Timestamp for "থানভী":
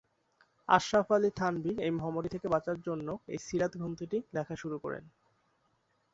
1.39-1.71